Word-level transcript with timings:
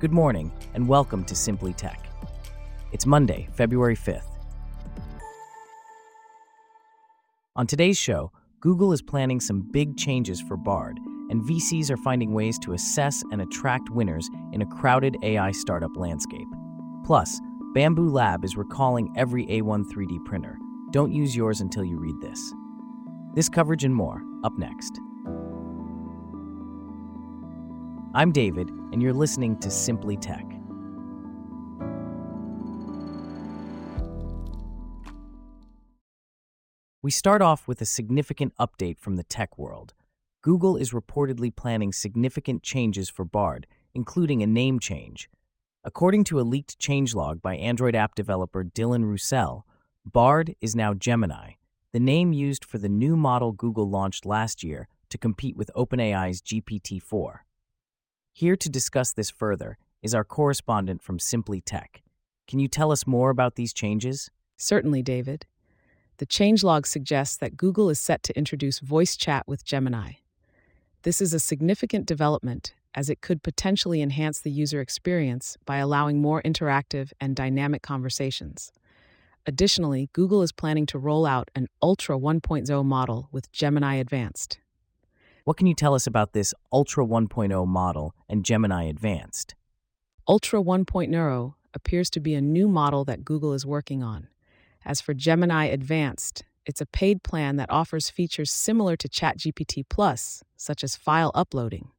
Good 0.00 0.12
morning, 0.12 0.52
and 0.74 0.86
welcome 0.86 1.24
to 1.24 1.34
Simply 1.34 1.72
Tech. 1.72 2.08
It's 2.92 3.04
Monday, 3.04 3.48
February 3.54 3.96
5th. 3.96 4.30
On 7.56 7.66
today's 7.66 7.98
show, 7.98 8.30
Google 8.60 8.92
is 8.92 9.02
planning 9.02 9.40
some 9.40 9.68
big 9.72 9.96
changes 9.96 10.40
for 10.40 10.56
Bard, 10.56 11.00
and 11.30 11.42
VCs 11.42 11.90
are 11.90 11.96
finding 11.96 12.32
ways 12.32 12.60
to 12.60 12.74
assess 12.74 13.24
and 13.32 13.42
attract 13.42 13.90
winners 13.90 14.30
in 14.52 14.62
a 14.62 14.66
crowded 14.66 15.16
AI 15.24 15.50
startup 15.50 15.96
landscape. 15.96 16.46
Plus, 17.04 17.40
Bambu 17.74 18.08
Lab 18.08 18.44
is 18.44 18.56
recalling 18.56 19.12
every 19.16 19.46
A1 19.46 19.84
3D 19.92 20.24
printer. 20.24 20.58
Don't 20.92 21.12
use 21.12 21.34
yours 21.34 21.60
until 21.60 21.84
you 21.84 21.98
read 21.98 22.20
this. 22.20 22.54
This 23.34 23.48
coverage 23.48 23.82
and 23.82 23.96
more, 23.96 24.22
up 24.44 24.56
next. 24.58 25.00
I'm 28.18 28.32
David, 28.32 28.68
and 28.68 29.00
you're 29.00 29.12
listening 29.12 29.56
to 29.60 29.70
Simply 29.70 30.16
Tech. 30.16 30.44
We 37.00 37.12
start 37.12 37.42
off 37.42 37.68
with 37.68 37.80
a 37.80 37.84
significant 37.84 38.54
update 38.58 38.98
from 38.98 39.14
the 39.14 39.22
tech 39.22 39.56
world. 39.56 39.94
Google 40.42 40.76
is 40.76 40.90
reportedly 40.90 41.54
planning 41.54 41.92
significant 41.92 42.64
changes 42.64 43.08
for 43.08 43.24
Bard, 43.24 43.68
including 43.94 44.42
a 44.42 44.48
name 44.48 44.80
change. 44.80 45.30
According 45.84 46.24
to 46.24 46.40
a 46.40 46.42
leaked 46.42 46.76
changelog 46.80 47.40
by 47.40 47.54
Android 47.54 47.94
app 47.94 48.16
developer 48.16 48.64
Dylan 48.64 49.04
Roussel, 49.04 49.64
Bard 50.04 50.56
is 50.60 50.74
now 50.74 50.92
Gemini, 50.92 51.52
the 51.92 52.00
name 52.00 52.32
used 52.32 52.64
for 52.64 52.78
the 52.78 52.88
new 52.88 53.16
model 53.16 53.52
Google 53.52 53.88
launched 53.88 54.26
last 54.26 54.64
year 54.64 54.88
to 55.08 55.18
compete 55.18 55.56
with 55.56 55.70
OpenAI's 55.76 56.42
GPT 56.42 57.00
4. 57.00 57.44
Here 58.38 58.54
to 58.54 58.68
discuss 58.68 59.12
this 59.12 59.30
further 59.30 59.78
is 60.00 60.14
our 60.14 60.22
correspondent 60.22 61.02
from 61.02 61.18
Simply 61.18 61.60
Tech. 61.60 62.04
Can 62.46 62.60
you 62.60 62.68
tell 62.68 62.92
us 62.92 63.04
more 63.04 63.30
about 63.30 63.56
these 63.56 63.72
changes? 63.72 64.30
Certainly, 64.56 65.02
David. 65.02 65.44
The 66.18 66.26
changelog 66.26 66.86
suggests 66.86 67.36
that 67.38 67.56
Google 67.56 67.90
is 67.90 67.98
set 67.98 68.22
to 68.22 68.38
introduce 68.38 68.78
voice 68.78 69.16
chat 69.16 69.42
with 69.48 69.64
Gemini. 69.64 70.12
This 71.02 71.20
is 71.20 71.34
a 71.34 71.40
significant 71.40 72.06
development 72.06 72.74
as 72.94 73.10
it 73.10 73.22
could 73.22 73.42
potentially 73.42 74.02
enhance 74.02 74.38
the 74.40 74.52
user 74.52 74.80
experience 74.80 75.56
by 75.66 75.78
allowing 75.78 76.22
more 76.22 76.40
interactive 76.42 77.10
and 77.20 77.34
dynamic 77.34 77.82
conversations. 77.82 78.70
Additionally, 79.46 80.10
Google 80.12 80.42
is 80.42 80.52
planning 80.52 80.86
to 80.86 80.98
roll 81.00 81.26
out 81.26 81.50
an 81.56 81.66
Ultra 81.82 82.16
1.0 82.16 82.84
model 82.84 83.28
with 83.32 83.50
Gemini 83.50 83.96
Advanced. 83.96 84.60
What 85.48 85.56
can 85.56 85.66
you 85.66 85.72
tell 85.72 85.94
us 85.94 86.06
about 86.06 86.34
this 86.34 86.52
Ultra 86.74 87.06
1.0 87.06 87.66
model 87.66 88.14
and 88.28 88.44
Gemini 88.44 88.84
Advanced? 88.84 89.54
Ultra 90.28 90.62
1.0 90.62 91.54
appears 91.72 92.10
to 92.10 92.20
be 92.20 92.34
a 92.34 92.42
new 92.42 92.68
model 92.68 93.02
that 93.06 93.24
Google 93.24 93.54
is 93.54 93.64
working 93.64 94.02
on. 94.02 94.28
As 94.84 95.00
for 95.00 95.14
Gemini 95.14 95.64
Advanced, 95.64 96.44
it's 96.66 96.82
a 96.82 96.92
paid 96.92 97.22
plan 97.22 97.56
that 97.56 97.70
offers 97.70 98.10
features 98.10 98.50
similar 98.50 98.94
to 98.96 99.08
ChatGPT 99.08 99.84
Plus, 99.88 100.44
such 100.58 100.84
as 100.84 100.96
file 100.96 101.32
uploading. 101.34 101.92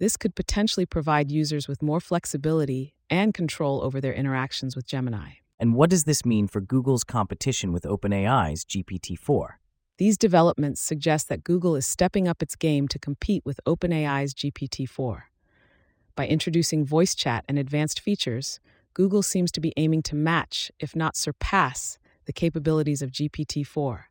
This 0.00 0.16
could 0.16 0.34
potentially 0.34 0.86
provide 0.86 1.30
users 1.30 1.68
with 1.68 1.84
more 1.84 2.00
flexibility 2.00 2.96
and 3.08 3.32
control 3.32 3.80
over 3.84 4.00
their 4.00 4.12
interactions 4.12 4.74
with 4.74 4.88
Gemini. 4.88 5.34
And 5.60 5.76
what 5.76 5.88
does 5.88 6.02
this 6.02 6.24
mean 6.26 6.48
for 6.48 6.60
Google's 6.60 7.04
competition 7.04 7.72
with 7.72 7.84
OpenAI's 7.84 8.64
GPT 8.64 9.16
4? 9.16 9.60
These 9.98 10.18
developments 10.18 10.80
suggest 10.80 11.28
that 11.28 11.42
Google 11.42 11.74
is 11.74 11.86
stepping 11.86 12.28
up 12.28 12.42
its 12.42 12.54
game 12.54 12.86
to 12.88 12.98
compete 12.98 13.46
with 13.46 13.60
OpenAI's 13.66 14.34
GPT 14.34 14.86
4. 14.86 15.30
By 16.14 16.26
introducing 16.26 16.84
voice 16.84 17.14
chat 17.14 17.44
and 17.48 17.58
advanced 17.58 18.00
features, 18.00 18.60
Google 18.92 19.22
seems 19.22 19.50
to 19.52 19.60
be 19.60 19.72
aiming 19.76 20.02
to 20.04 20.14
match, 20.14 20.70
if 20.78 20.94
not 20.94 21.16
surpass, 21.16 21.98
the 22.26 22.32
capabilities 22.32 23.00
of 23.00 23.10
GPT 23.10 23.66
4. 23.66 24.08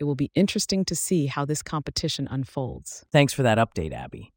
It 0.00 0.04
will 0.04 0.16
be 0.16 0.32
interesting 0.34 0.84
to 0.86 0.96
see 0.96 1.26
how 1.26 1.44
this 1.44 1.62
competition 1.62 2.26
unfolds. 2.28 3.04
Thanks 3.12 3.32
for 3.32 3.44
that 3.44 3.58
update, 3.58 3.92
Abby. 3.92 4.32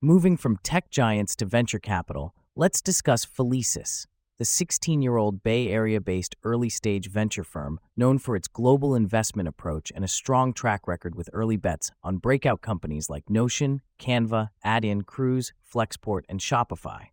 Moving 0.00 0.36
from 0.36 0.58
tech 0.62 0.90
giants 0.90 1.36
to 1.36 1.44
venture 1.44 1.78
capital, 1.78 2.34
let's 2.56 2.80
discuss 2.80 3.26
Felicis, 3.26 4.06
the 4.38 4.44
16 4.44 5.02
year 5.02 5.16
old 5.16 5.42
Bay 5.42 5.68
Area 5.68 6.00
based 6.00 6.36
early 6.44 6.68
stage 6.68 7.10
venture 7.10 7.42
firm 7.42 7.80
known 7.96 8.18
for 8.18 8.36
its 8.36 8.46
global 8.46 8.94
investment 8.94 9.48
approach 9.48 9.90
and 9.94 10.04
a 10.04 10.08
strong 10.08 10.52
track 10.52 10.86
record 10.86 11.16
with 11.16 11.28
early 11.32 11.56
bets 11.56 11.90
on 12.04 12.18
breakout 12.18 12.62
companies 12.62 13.10
like 13.10 13.28
Notion, 13.28 13.82
Canva, 13.98 14.50
Adyen, 14.64 15.04
Cruise, 15.04 15.52
Flexport, 15.72 16.22
and 16.28 16.38
Shopify. 16.38 17.06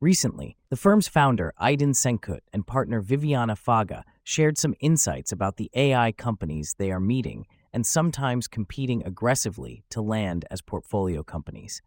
Recently, 0.00 0.56
the 0.70 0.76
firm's 0.76 1.06
founder, 1.06 1.52
Aydin 1.60 1.94
Senkut, 1.94 2.40
and 2.52 2.66
partner 2.66 3.00
Viviana 3.00 3.54
Faga 3.54 4.02
shared 4.22 4.58
some 4.58 4.74
insights 4.80 5.32
about 5.32 5.56
the 5.56 5.70
AI 5.74 6.12
companies 6.12 6.74
they 6.78 6.90
are 6.90 7.00
meeting 7.00 7.46
and 7.72 7.86
sometimes 7.86 8.48
competing 8.48 9.04
aggressively 9.04 9.84
to 9.90 10.00
land 10.00 10.46
as 10.50 10.62
portfolio 10.62 11.22
companies. 11.22 11.82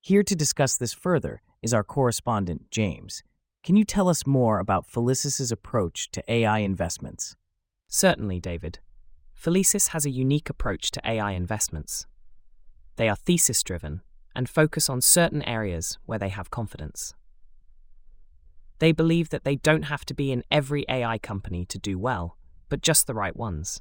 Here 0.00 0.22
to 0.22 0.34
discuss 0.34 0.76
this 0.76 0.92
further 0.92 1.42
is 1.62 1.74
our 1.74 1.84
correspondent, 1.84 2.70
James. 2.70 3.22
Can 3.64 3.76
you 3.76 3.84
tell 3.84 4.08
us 4.08 4.26
more 4.26 4.58
about 4.58 4.88
Felicis's 4.88 5.52
approach 5.52 6.10
to 6.10 6.24
AI 6.26 6.58
investments? 6.58 7.36
Certainly, 7.86 8.40
David. 8.40 8.80
Felicis 9.40 9.88
has 9.88 10.04
a 10.04 10.10
unique 10.10 10.50
approach 10.50 10.90
to 10.90 11.00
AI 11.08 11.30
investments. 11.32 12.06
They 12.96 13.08
are 13.08 13.14
thesis 13.14 13.62
driven 13.62 14.02
and 14.34 14.48
focus 14.48 14.88
on 14.88 15.00
certain 15.00 15.42
areas 15.44 15.96
where 16.06 16.18
they 16.18 16.30
have 16.30 16.50
confidence. 16.50 17.14
They 18.80 18.90
believe 18.90 19.28
that 19.28 19.44
they 19.44 19.54
don't 19.54 19.84
have 19.84 20.04
to 20.06 20.14
be 20.14 20.32
in 20.32 20.42
every 20.50 20.84
AI 20.88 21.18
company 21.18 21.64
to 21.66 21.78
do 21.78 22.00
well, 22.00 22.36
but 22.68 22.82
just 22.82 23.06
the 23.06 23.14
right 23.14 23.36
ones. 23.36 23.80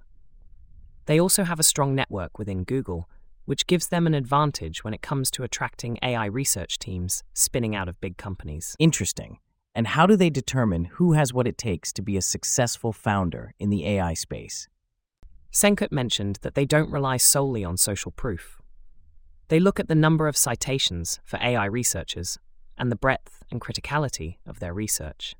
They 1.08 1.20
also 1.20 1.44
have 1.44 1.59
a 1.59 1.64
strong 1.64 1.96
network 1.96 2.38
within 2.38 2.66
Google, 2.66 3.09
which 3.46 3.66
gives 3.66 3.88
them 3.88 4.06
an 4.06 4.14
advantage 4.14 4.84
when 4.84 4.94
it 4.94 5.02
comes 5.02 5.31
to 5.31 5.44
attracting 5.44 5.97
AI 6.03 6.25
research 6.25 6.78
teams 6.78 7.24
spinning 7.34 7.75
out 7.75 7.90
of 7.90 8.00
big 8.00 8.18
companies. 8.18 8.75
Interesting. 8.78 9.40
And 9.74 9.88
how 9.88 10.06
do 10.06 10.16
they 10.16 10.30
determine 10.30 10.86
who 10.86 11.14
has 11.14 11.34
what 11.34 11.48
it 11.48 11.58
takes 11.58 11.94
to 11.94 12.02
be 12.02 12.18
a 12.18 12.22
successful 12.22 12.92
founder 12.92 13.54
in 13.58 13.70
the 13.70 13.88
AI 13.88 14.14
space? 14.14 14.68
Senkut 15.52 15.92
mentioned 15.92 16.40
that 16.42 16.56
they 16.56 16.66
don't 16.66 16.92
rely 16.92 17.18
solely 17.18 17.64
on 17.64 17.78
social 17.78 18.12
proof. 18.12 18.62
They 19.48 19.59
look 19.59 19.80
at 19.80 19.88
the 19.88 19.96
number 19.96 20.28
of 20.28 20.38
citations 20.38 21.20
for 21.24 21.38
AI 21.42 21.66
researchers 21.66 22.38
and 22.78 22.92
the 22.92 22.96
breadth 22.96 23.44
and 23.52 23.62
criticality 23.62 24.38
of 24.46 24.59
their 24.59 24.74
research. 24.74 25.36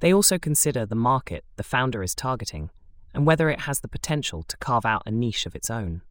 They 0.00 0.12
also 0.12 0.38
consider 0.38 0.84
the 0.84 0.94
market 0.94 1.44
the 1.56 1.62
founder 1.62 2.02
is 2.02 2.14
targeting 2.14 2.70
and 3.14 3.26
whether 3.26 3.48
it 3.48 3.60
has 3.60 3.80
the 3.80 3.88
potential 3.88 4.42
to 4.42 4.56
carve 4.58 4.84
out 4.84 5.02
a 5.06 5.10
niche 5.10 5.46
of 5.46 5.54
its 5.54 5.70
own. 5.70 6.02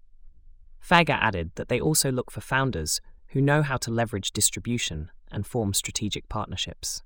Faga 0.83 1.17
added 1.21 1.51
that 1.55 1.69
they 1.69 1.79
also 1.79 2.11
look 2.11 2.31
for 2.31 2.41
founders 2.41 3.01
who 3.29 3.41
know 3.41 3.61
how 3.61 3.77
to 3.77 3.91
leverage 3.91 4.31
distribution 4.31 5.11
and 5.31 5.45
form 5.45 5.73
strategic 5.73 6.27
partnerships. 6.29 7.03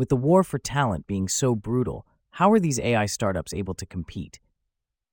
With 0.00 0.08
the 0.08 0.16
war 0.16 0.42
for 0.42 0.58
talent 0.58 1.06
being 1.06 1.28
so 1.28 1.54
brutal, 1.54 2.06
how 2.30 2.50
are 2.52 2.58
these 2.58 2.80
AI 2.80 3.04
startups 3.04 3.52
able 3.52 3.74
to 3.74 3.84
compete? 3.84 4.40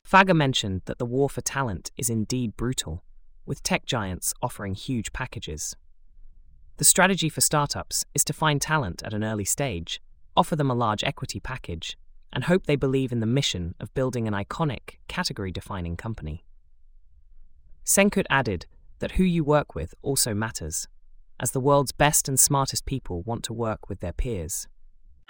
Faga 0.09 0.33
mentioned 0.33 0.83
that 0.85 0.97
the 0.97 1.05
war 1.05 1.29
for 1.29 1.41
talent 1.41 1.91
is 1.97 2.09
indeed 2.09 2.55
brutal, 2.55 3.03
with 3.45 3.61
tech 3.63 3.85
giants 3.85 4.33
offering 4.41 4.75
huge 4.75 5.11
packages. 5.11 5.75
The 6.77 6.85
strategy 6.85 7.27
for 7.27 7.41
startups 7.41 8.05
is 8.15 8.23
to 8.23 8.31
find 8.31 8.61
talent 8.61 9.03
at 9.03 9.13
an 9.13 9.25
early 9.25 9.43
stage, 9.43 10.01
offer 10.37 10.55
them 10.55 10.71
a 10.71 10.73
large 10.73 11.03
equity 11.03 11.41
package, 11.41 11.97
and 12.31 12.45
hope 12.45 12.65
they 12.65 12.77
believe 12.77 13.11
in 13.11 13.19
the 13.19 13.25
mission 13.25 13.75
of 13.81 13.93
building 13.93 14.25
an 14.25 14.33
iconic, 14.33 14.99
category 15.09 15.51
defining 15.51 15.97
company. 15.97 16.45
Senkut 17.83 18.25
added 18.29 18.67
that 18.99 19.11
who 19.11 19.25
you 19.25 19.43
work 19.43 19.75
with 19.75 19.93
also 20.01 20.33
matters, 20.33 20.87
as 21.41 21.51
the 21.51 21.59
world's 21.59 21.91
best 21.91 22.29
and 22.29 22.39
smartest 22.39 22.85
people 22.85 23.21
want 23.23 23.43
to 23.43 23.51
work 23.51 23.89
with 23.89 23.99
their 23.99 24.13
peers. 24.13 24.69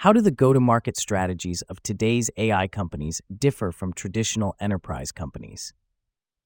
How 0.02 0.12
do 0.12 0.20
the 0.20 0.30
go 0.30 0.52
to 0.52 0.60
market 0.60 0.96
strategies 0.96 1.62
of 1.62 1.82
today's 1.82 2.30
AI 2.36 2.68
companies 2.68 3.20
differ 3.36 3.72
from 3.72 3.92
traditional 3.92 4.54
enterprise 4.60 5.10
companies? 5.10 5.74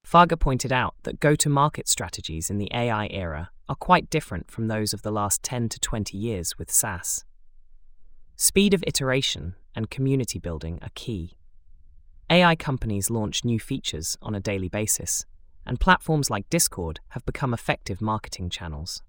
Faga 0.08 0.40
pointed 0.40 0.72
out 0.72 0.94
that 1.02 1.20
go 1.20 1.34
to 1.34 1.50
market 1.50 1.86
strategies 1.86 2.48
in 2.48 2.56
the 2.56 2.70
AI 2.72 3.08
era 3.10 3.50
are 3.68 3.74
quite 3.74 4.08
different 4.08 4.50
from 4.50 4.68
those 4.68 4.94
of 4.94 5.02
the 5.02 5.12
last 5.12 5.42
10 5.42 5.68
to 5.68 5.78
20 5.78 6.16
years 6.16 6.56
with 6.56 6.70
SaaS. 6.70 7.26
Speed 8.36 8.72
of 8.72 8.82
iteration 8.86 9.54
and 9.76 9.90
community 9.90 10.38
building 10.38 10.78
are 10.80 10.88
key. 10.94 11.36
AI 12.30 12.56
companies 12.56 13.10
launch 13.10 13.44
new 13.44 13.60
features 13.60 14.16
on 14.22 14.34
a 14.34 14.40
daily 14.40 14.70
basis, 14.70 15.26
and 15.66 15.78
platforms 15.78 16.30
like 16.30 16.48
Discord 16.48 17.00
have 17.08 17.26
become 17.26 17.52
effective 17.52 18.00
marketing 18.00 18.48
channels. 18.48 19.02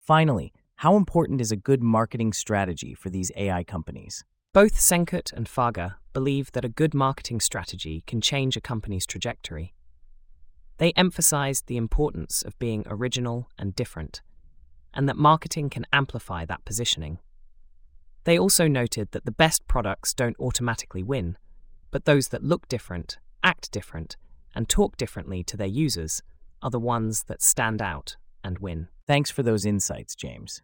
Finally, 0.00 0.52
how 0.80 0.94
important 0.94 1.40
is 1.40 1.50
a 1.50 1.56
good 1.56 1.82
marketing 1.82 2.34
strategy 2.34 2.92
for 2.92 3.08
these 3.08 3.32
AI 3.34 3.64
companies? 3.64 4.24
Both 4.52 4.78
Senkut 4.78 5.32
and 5.32 5.46
Faga 5.46 5.94
believe 6.12 6.52
that 6.52 6.66
a 6.66 6.68
good 6.68 6.92
marketing 6.92 7.40
strategy 7.40 8.04
can 8.06 8.20
change 8.20 8.58
a 8.58 8.60
company's 8.60 9.06
trajectory. 9.06 9.74
They 10.76 10.92
emphasized 10.92 11.66
the 11.66 11.78
importance 11.78 12.42
of 12.42 12.58
being 12.58 12.84
original 12.86 13.48
and 13.58 13.74
different, 13.74 14.20
and 14.92 15.08
that 15.08 15.16
marketing 15.16 15.70
can 15.70 15.86
amplify 15.94 16.44
that 16.44 16.66
positioning. 16.66 17.20
They 18.24 18.38
also 18.38 18.68
noted 18.68 19.12
that 19.12 19.24
the 19.24 19.32
best 19.32 19.66
products 19.66 20.12
don't 20.12 20.38
automatically 20.38 21.02
win, 21.02 21.38
but 21.90 22.04
those 22.04 22.28
that 22.28 22.44
look 22.44 22.68
different, 22.68 23.16
act 23.42 23.70
different, 23.70 24.18
and 24.54 24.68
talk 24.68 24.98
differently 24.98 25.42
to 25.44 25.56
their 25.56 25.66
users 25.66 26.22
are 26.60 26.70
the 26.70 26.78
ones 26.78 27.24
that 27.28 27.40
stand 27.40 27.80
out 27.80 28.18
and 28.46 28.58
win. 28.60 28.88
Thanks 29.06 29.30
for 29.30 29.42
those 29.42 29.66
insights, 29.66 30.14
James. 30.14 30.62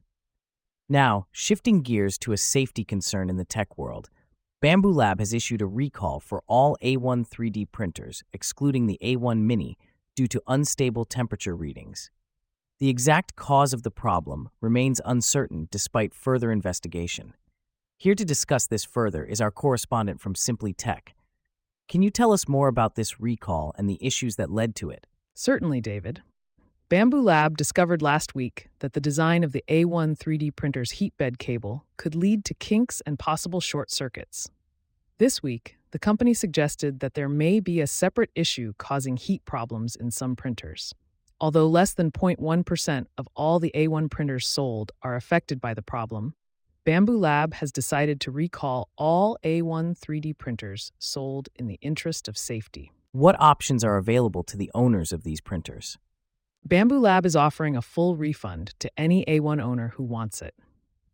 Now, 0.88 1.26
shifting 1.32 1.82
gears 1.82 2.17
to 2.19 2.32
a 2.32 2.37
safety 2.37 2.84
concern 2.84 3.29
in 3.29 3.37
the 3.37 3.44
tech 3.44 3.76
world, 3.76 4.08
Bambu 4.62 4.94
Lab 4.94 5.19
has 5.19 5.34
issued 5.34 5.61
a 5.61 5.67
recall 5.67 6.20
for 6.20 6.43
all 6.46 6.76
A1 6.82 7.29
3D 7.29 7.73
printers, 7.73 8.23
excluding 8.32 8.87
the 8.87 8.99
A1 9.02 9.40
Mini, 9.40 9.76
due 10.14 10.29
to 10.29 10.43
unstable 10.46 11.05
temperature 11.05 11.56
readings. 11.56 12.11
The 12.79 12.88
exact 12.88 13.37
cause 13.37 13.73
of 13.73 13.82
the 13.82 13.90
problem 13.90 14.50
remains 14.61 15.00
uncertain 15.05 15.69
despite 15.70 16.14
further 16.14 16.52
investigation. 16.52 17.34
Here 17.96 18.14
to 18.14 18.25
discuss 18.25 18.67
this 18.67 18.84
further 18.84 19.25
is 19.25 19.40
our 19.40 19.50
correspondent 19.50 20.20
from 20.20 20.34
Simply 20.34 20.73
Tech. 20.73 21.14
Can 21.88 22.02
you 22.02 22.11
tell 22.11 22.32
us 22.32 22.49
more 22.49 22.69
about 22.69 22.94
this 22.94 23.20
recall 23.20 23.75
and 23.76 23.88
the 23.88 23.99
issues 24.05 24.37
that 24.37 24.50
led 24.50 24.75
to 24.76 24.90
it? 24.90 25.06
Certainly, 25.34 25.81
David. 25.81 26.23
Bambu 26.93 27.25
Lab 27.25 27.56
discovered 27.56 28.03
last 28.03 28.35
week 28.35 28.69
that 28.81 28.93
the 28.93 29.00
design 29.00 29.44
of 29.44 29.53
the 29.53 29.65
A1 29.67 30.15
3D 30.15 30.55
printer's 30.55 30.91
heat 30.91 31.17
bed 31.17 31.39
cable 31.39 31.87
could 31.97 32.15
lead 32.15 32.44
to 32.44 32.53
kinks 32.53 33.00
and 33.06 33.19
possible 33.19 33.62
short 33.62 33.91
circuits. 33.91 34.50
This 35.17 35.43
week, 35.43 35.79
the 35.93 35.99
company 35.99 36.35
suggested 36.35 37.00
that 37.00 37.15
there 37.15 37.31
may 37.31 37.61
be 37.61 37.81
a 37.81 37.87
separate 37.87 38.29
issue 38.35 38.75
causing 38.77 39.17
heat 39.17 39.43
problems 39.47 39.97
in 39.97 40.11
some 40.11 40.37
printers. 40.37 40.93
Although 41.41 41.67
less 41.67 41.94
than 41.94 42.11
0.1% 42.11 43.06
of 43.17 43.27
all 43.35 43.59
the 43.59 43.73
A1 43.75 44.11
printers 44.11 44.47
sold 44.47 44.93
are 45.00 45.17
affected 45.17 45.62
by 45.62 45.73
the 45.73 45.81
problem, 45.81 46.35
Bambu 46.85 47.19
Lab 47.19 47.55
has 47.55 47.73
decided 47.73 48.21
to 48.21 48.31
recall 48.31 48.91
all 48.99 49.39
A1 49.43 49.99
3D 49.99 50.37
printers 50.37 50.93
sold 50.99 51.49
in 51.56 51.69
the 51.69 51.79
interest 51.81 52.29
of 52.29 52.37
safety. 52.37 52.93
What 53.12 53.41
options 53.41 53.83
are 53.83 53.97
available 53.97 54.43
to 54.43 54.59
the 54.59 54.71
owners 54.75 55.11
of 55.11 55.23
these 55.25 55.41
printers? 55.41 55.97
Bambu 56.69 57.00
Lab 57.00 57.26
is 57.26 57.35
offering 57.35 57.76
a 57.76 57.82
full 57.82 58.14
refund 58.14 58.73
to 58.79 58.88
any 58.97 59.25
A1 59.25 59.61
owner 59.61 59.88
who 59.97 60.05
wants 60.05 60.41
it. 60.41 60.55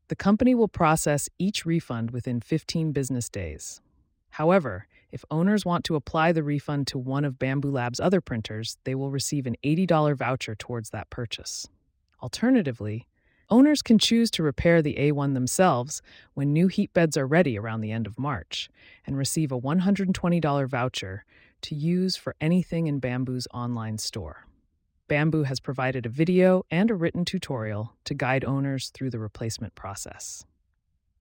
The 0.08 0.16
company 0.16 0.54
will 0.54 0.68
process 0.68 1.30
each 1.38 1.64
refund 1.64 2.10
within 2.10 2.40
15 2.40 2.92
business 2.92 3.30
days. 3.30 3.80
However, 4.28 4.86
if 5.10 5.24
owners 5.30 5.64
want 5.64 5.84
to 5.86 5.96
apply 5.96 6.32
the 6.32 6.42
refund 6.42 6.86
to 6.88 6.98
one 6.98 7.24
of 7.24 7.38
Bambu 7.38 7.72
Lab's 7.72 7.98
other 7.98 8.20
printers, 8.20 8.76
they 8.84 8.94
will 8.94 9.10
receive 9.10 9.46
an 9.46 9.56
$80 9.64 10.14
voucher 10.14 10.54
towards 10.54 10.90
that 10.90 11.08
purchase. 11.08 11.66
Alternatively, 12.22 13.08
owners 13.48 13.80
can 13.80 13.98
choose 13.98 14.30
to 14.32 14.42
repair 14.42 14.82
the 14.82 14.96
A1 14.96 15.32
themselves 15.32 16.02
when 16.34 16.52
new 16.52 16.68
heat 16.68 16.92
beds 16.92 17.16
are 17.16 17.26
ready 17.26 17.58
around 17.58 17.80
the 17.80 17.92
end 17.92 18.06
of 18.06 18.18
March 18.18 18.68
and 19.06 19.16
receive 19.16 19.50
a 19.50 19.58
$120 19.58 20.68
voucher 20.68 21.24
to 21.62 21.74
use 21.74 22.16
for 22.16 22.36
anything 22.38 22.86
in 22.86 23.00
Bambu's 23.00 23.48
online 23.54 23.96
store. 23.96 24.44
Bambu 25.08 25.46
has 25.46 25.58
provided 25.58 26.04
a 26.04 26.10
video 26.10 26.64
and 26.70 26.90
a 26.90 26.94
written 26.94 27.24
tutorial 27.24 27.94
to 28.04 28.14
guide 28.14 28.44
owners 28.44 28.90
through 28.90 29.10
the 29.10 29.18
replacement 29.18 29.74
process. 29.74 30.44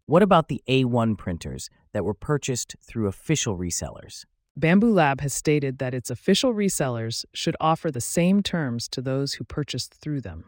What 0.06 0.22
about 0.22 0.50
the 0.50 0.62
A1 0.68 1.18
printers 1.18 1.70
that 1.94 2.04
were 2.04 2.14
purchased 2.14 2.76
through 2.82 3.08
official 3.08 3.58
resellers? 3.58 4.26
Bambu 4.60 4.94
Lab 4.94 5.22
has 5.22 5.34
stated 5.34 5.78
that 5.78 5.94
its 5.94 6.10
official 6.10 6.54
resellers 6.54 7.24
should 7.34 7.56
offer 7.62 7.90
the 7.90 8.02
same 8.02 8.44
terms 8.44 8.90
to 8.90 9.02
those 9.02 9.36
who 9.36 9.44
purchased 9.46 9.94
through 9.94 10.22
them. 10.22 10.46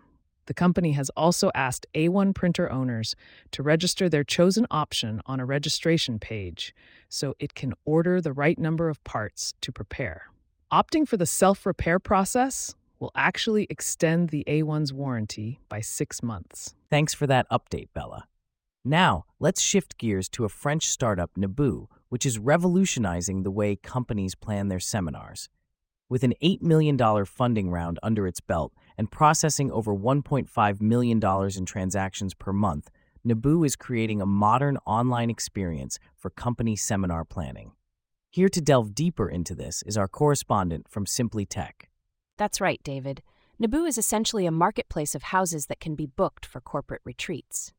The 0.48 0.54
company 0.54 0.94
has 0.94 1.12
also 1.12 1.52
asked 1.54 1.86
A1 1.94 2.34
printer 2.34 2.72
owners 2.72 3.16
to 3.52 3.64
register 3.64 4.10
their 4.10 4.24
chosen 4.24 4.66
option 4.72 5.22
on 5.28 5.40
a 5.40 5.46
registration 5.46 6.20
page 6.20 6.74
so 7.08 7.36
it 7.40 7.54
can 7.54 7.74
order 7.86 8.20
the 8.20 8.34
right 8.34 8.58
number 8.58 8.90
of 8.90 9.04
parts 9.04 9.54
to 9.62 9.72
prepare. 9.72 10.24
Opting 10.74 11.08
for 11.08 11.18
the 11.18 11.26
self 11.26 11.66
repair 11.66 12.00
process 12.00 12.76
will 13.00 13.12
actually 13.16 13.66
extend 13.70 14.30
the 14.30 14.44
A1's 14.48 14.94
warranty 14.94 15.60
by 15.70 15.82
six 15.82 16.22
months. 16.22 16.76
Thanks 16.90 17.14
for 17.14 17.28
that 17.28 17.50
update, 17.50 17.90
Bella. 17.94 18.28
Now, 18.84 19.26
let's 19.40 19.62
shift 19.62 19.98
gears 19.98 20.30
to 20.30 20.46
a 20.46 20.50
French 20.50 20.88
startup, 20.88 21.32
Naboo, 21.38 21.88
which 22.10 22.26
is 22.26 22.40
revolutionizing 22.40 23.44
the 23.44 23.52
way 23.52 23.76
companies 23.76 24.36
plan 24.36 24.68
their 24.68 24.80
seminars. 24.80 25.50
With 26.10 26.24
an 26.24 26.34
$8 26.42 26.62
million 26.62 26.98
funding 27.26 27.70
round 27.70 28.00
under 28.02 28.26
its 28.26 28.42
belt 28.42 28.74
and 28.98 29.12
processing 29.12 29.72
over 29.72 29.94
$1.5 29.94 30.82
million 30.82 31.22
in 31.56 31.66
transactions 31.66 32.34
per 32.34 32.52
month, 32.52 32.90
Naboo 33.28 33.66
is 33.66 33.76
creating 33.76 34.22
a 34.22 34.26
modern 34.26 34.78
online 34.86 35.30
experience 35.30 36.00
for 36.16 36.30
company 36.30 36.76
seminar 36.76 37.26
planning. 37.26 37.74
Here 38.32 38.50
to 38.50 38.62
delve 38.62 38.96
deeper 38.96 39.30
into 39.30 39.54
this 39.54 39.84
is 39.84 39.98
our 39.98 40.08
correspondent 40.08 40.88
from 40.88 41.06
Simply 41.06 41.46
Tech. 41.46 41.89
That's 42.40 42.62
right, 42.62 42.82
David. 42.84 43.22
Naboo 43.62 43.86
is 43.86 43.98
essentially 43.98 44.46
a 44.46 44.52
marketplace 44.52 45.14
of 45.14 45.24
houses 45.24 45.66
that 45.66 45.82
can 45.82 45.94
be 45.94 46.06
booked 46.06 46.46
for 46.46 46.62
corporate 46.62 47.02
retreats. 47.04 47.74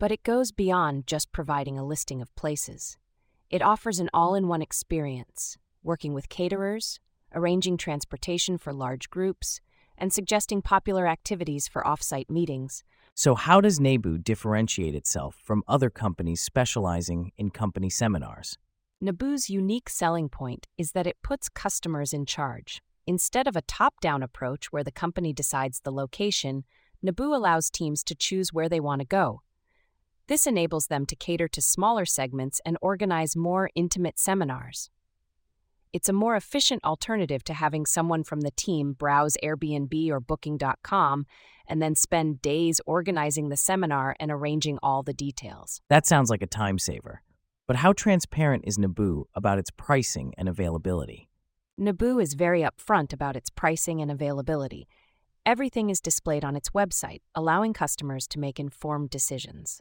But 0.00 0.10
it 0.10 0.24
goes 0.24 0.50
beyond 0.50 1.06
just 1.06 1.30
providing 1.30 1.78
a 1.78 1.86
listing 1.86 2.20
of 2.20 2.34
places. 2.34 2.98
It 3.48 3.62
offers 3.62 4.00
an 4.00 4.10
all 4.12 4.34
in 4.34 4.48
one 4.48 4.60
experience, 4.60 5.56
working 5.84 6.14
with 6.14 6.28
caterers, 6.28 6.98
arranging 7.32 7.76
transportation 7.76 8.58
for 8.58 8.72
large 8.72 9.08
groups, 9.08 9.60
and 9.96 10.12
suggesting 10.12 10.60
popular 10.60 11.06
activities 11.06 11.68
for 11.68 11.86
off-site 11.86 12.28
meetings. 12.28 12.82
So, 13.14 13.36
how 13.36 13.60
does 13.60 13.78
Naboo 13.78 14.24
differentiate 14.24 14.96
itself 14.96 15.38
from 15.44 15.62
other 15.68 15.90
companies 15.90 16.40
specializing 16.40 17.30
in 17.38 17.50
company 17.50 17.88
seminars? 17.88 18.58
Naboo's 19.00 19.48
unique 19.48 19.88
selling 19.88 20.28
point 20.28 20.66
is 20.76 20.90
that 20.90 21.06
it 21.06 21.22
puts 21.22 21.48
customers 21.48 22.12
in 22.12 22.26
charge. 22.26 22.82
Instead 23.08 23.46
of 23.46 23.56
a 23.56 23.62
top 23.62 24.02
down 24.02 24.22
approach 24.22 24.70
where 24.70 24.84
the 24.84 24.92
company 24.92 25.32
decides 25.32 25.80
the 25.80 25.90
location, 25.90 26.64
Naboo 27.02 27.34
allows 27.34 27.70
teams 27.70 28.04
to 28.04 28.14
choose 28.14 28.52
where 28.52 28.68
they 28.68 28.80
want 28.80 29.00
to 29.00 29.06
go. 29.06 29.40
This 30.26 30.46
enables 30.46 30.88
them 30.88 31.06
to 31.06 31.16
cater 31.16 31.48
to 31.48 31.62
smaller 31.62 32.04
segments 32.04 32.60
and 32.66 32.76
organize 32.82 33.34
more 33.34 33.70
intimate 33.74 34.18
seminars. 34.18 34.90
It's 35.90 36.10
a 36.10 36.12
more 36.12 36.36
efficient 36.36 36.84
alternative 36.84 37.42
to 37.44 37.54
having 37.54 37.86
someone 37.86 38.24
from 38.24 38.42
the 38.42 38.50
team 38.50 38.92
browse 38.92 39.38
Airbnb 39.42 40.10
or 40.10 40.20
Booking.com 40.20 41.24
and 41.66 41.80
then 41.80 41.94
spend 41.94 42.42
days 42.42 42.78
organizing 42.84 43.48
the 43.48 43.56
seminar 43.56 44.16
and 44.20 44.30
arranging 44.30 44.78
all 44.82 45.02
the 45.02 45.14
details. 45.14 45.80
That 45.88 46.06
sounds 46.06 46.28
like 46.28 46.42
a 46.42 46.46
time 46.46 46.78
saver. 46.78 47.22
But 47.66 47.76
how 47.76 47.94
transparent 47.94 48.64
is 48.66 48.76
Naboo 48.76 49.24
about 49.34 49.58
its 49.58 49.70
pricing 49.70 50.34
and 50.36 50.46
availability? 50.46 51.30
Naboo 51.78 52.20
is 52.20 52.34
very 52.34 52.62
upfront 52.62 53.12
about 53.12 53.36
its 53.36 53.50
pricing 53.50 54.00
and 54.02 54.10
availability. 54.10 54.88
Everything 55.46 55.90
is 55.90 56.00
displayed 56.00 56.44
on 56.44 56.56
its 56.56 56.70
website, 56.70 57.20
allowing 57.36 57.72
customers 57.72 58.26
to 58.28 58.40
make 58.40 58.58
informed 58.58 59.10
decisions. 59.10 59.80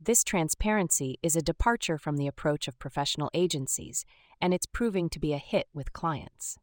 This 0.00 0.22
transparency 0.22 1.18
is 1.24 1.34
a 1.34 1.42
departure 1.42 1.98
from 1.98 2.18
the 2.18 2.28
approach 2.28 2.68
of 2.68 2.78
professional 2.78 3.30
agencies, 3.34 4.04
and 4.40 4.54
it's 4.54 4.66
proving 4.66 5.08
to 5.10 5.18
be 5.18 5.32
a 5.32 5.38
hit 5.38 5.66
with 5.74 5.92
clients. 5.92 6.56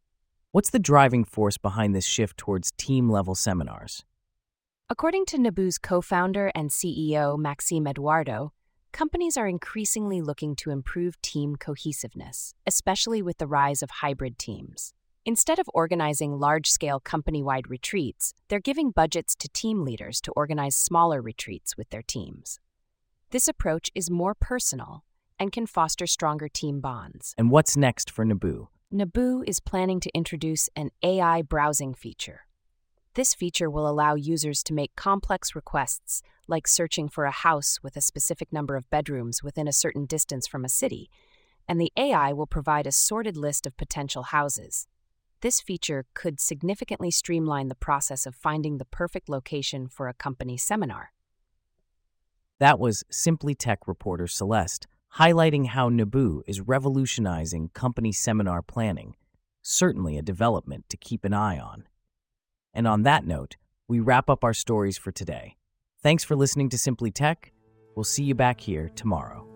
What's 0.54 0.70
the 0.70 0.80
driving 0.80 1.26
force 1.26 1.58
behind 1.58 1.94
this 1.94 2.06
shift 2.06 2.38
towards 2.38 2.72
team 2.72 3.10
level 3.10 3.36
seminars? 3.36 4.06
According 4.90 5.26
to 5.28 5.38
Naboo's 5.38 5.78
co 5.78 6.00
founder 6.00 6.50
and 6.56 6.70
CEO, 6.70 7.38
Maxime 7.38 7.88
Eduardo, 7.88 8.54
companies 8.92 9.38
are 9.38 9.48
increasingly 9.48 10.22
looking 10.22 10.56
to 10.58 10.70
improve 10.70 11.22
team 11.22 11.56
cohesiveness, 11.56 12.54
especially 12.68 13.22
with 13.22 13.38
the 13.38 13.48
rise 13.48 13.82
of 13.82 13.90
hybrid 13.90 14.38
teams. 14.38 14.94
Instead 15.26 15.60
of 15.60 15.70
organizing 15.74 16.40
large 16.40 16.68
scale 16.68 17.00
company 17.00 17.44
wide 17.44 17.70
retreats, 17.70 18.34
they're 18.48 18.60
giving 18.60 18.92
budgets 18.92 19.36
to 19.36 19.48
team 19.50 19.84
leaders 19.84 20.20
to 20.22 20.32
organize 20.32 20.76
smaller 20.76 21.22
retreats 21.22 21.78
with 21.78 21.90
their 21.92 22.02
teams. 22.02 22.60
This 23.30 23.48
approach 23.48 23.92
is 23.94 24.10
more 24.10 24.34
personal 24.34 25.04
and 25.40 25.52
can 25.52 25.68
foster 25.68 26.08
stronger 26.08 26.48
team 26.48 26.82
bonds. 26.82 27.34
And 27.38 27.52
what's 27.52 27.78
next 27.78 28.10
for 28.10 28.26
Naboo? 28.26 28.68
Naboo 28.94 29.44
is 29.48 29.60
planning 29.60 30.00
to 30.02 30.12
introduce 30.14 30.70
an 30.76 30.90
AI 31.04 31.44
browsing 31.44 31.94
feature. 31.94 32.42
This 33.14 33.34
feature 33.34 33.70
will 33.70 33.90
allow 33.90 34.16
users 34.16 34.64
to 34.64 34.74
make 34.74 34.96
complex 34.96 35.54
requests 35.54 36.22
like 36.48 36.66
searching 36.66 37.10
for 37.10 37.26
a 37.26 37.32
house 37.32 37.80
with 37.84 37.98
a 37.98 38.02
specific 38.02 38.54
number 38.54 38.78
of 38.78 38.90
bedrooms 38.90 39.44
within 39.44 39.68
a 39.68 39.74
certain 39.74 40.06
distance 40.06 40.48
from 40.48 40.64
a 40.64 40.70
city, 40.70 41.10
and 41.68 41.80
the 41.80 41.92
AI 41.98 42.32
will 42.32 42.48
provide 42.48 42.88
a 42.88 42.92
sorted 42.92 43.36
list 43.36 43.66
of 43.68 43.76
potential 43.76 44.24
houses. 44.24 44.88
This 45.42 45.60
feature 45.60 46.06
could 46.14 46.40
significantly 46.40 47.12
streamline 47.12 47.68
the 47.68 47.76
process 47.76 48.26
of 48.26 48.34
finding 48.34 48.78
the 48.78 48.86
perfect 48.86 49.28
location 49.28 49.90
for 49.90 50.08
a 50.08 50.14
company 50.14 50.56
seminar. 50.56 51.12
That 52.60 52.80
was 52.80 53.04
Simply 53.12 53.56
Tech 53.56 53.88
reporter 53.88 54.28
Celeste 54.28 54.88
highlighting 55.18 55.68
how 55.68 55.90
Naboo 55.90 56.44
is 56.48 56.62
revolutionizing 56.62 57.72
company 57.74 58.14
seminar 58.14 58.62
planning, 58.62 59.16
certainly 59.62 60.18
a 60.18 60.22
development 60.22 60.86
to 60.88 60.96
keep 60.96 61.26
an 61.26 61.34
eye 61.34 61.60
on. 61.60 61.84
And 62.74 62.88
on 62.88 63.04
that 63.04 63.26
note, 63.26 63.58
we 63.88 64.00
wrap 64.00 64.30
up 64.30 64.44
our 64.44 64.54
stories 64.54 64.98
for 64.98 65.12
today. 65.12 65.58
Thanks 66.02 66.24
for 66.24 66.36
listening 66.36 66.70
to 66.70 66.78
Simply 66.78 67.12
Tech. 67.12 67.52
We'll 67.96 68.04
see 68.04 68.24
you 68.24 68.36
back 68.36 68.62
here 68.62 68.90
tomorrow. 68.96 69.51